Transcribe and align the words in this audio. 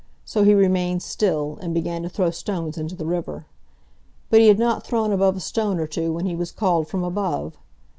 So 0.25 0.43
he 0.43 0.55
remained 0.55 1.03
still, 1.03 1.59
and 1.61 1.75
began 1.75 2.01
to 2.01 2.09
throw 2.09 2.31
stones 2.31 2.75
into 2.75 2.95
the 2.95 3.05
river. 3.05 3.45
But 4.31 4.39
he 4.39 4.47
had 4.47 4.57
not 4.57 4.83
thrown 4.83 5.11
above 5.11 5.37
a 5.37 5.41
stone 5.41 5.79
or 5.79 5.85
two 5.85 6.11
when 6.11 6.25
he 6.25 6.35
was 6.35 6.51
called 6.51 6.87
from 6.87 7.03
above. 7.03 7.55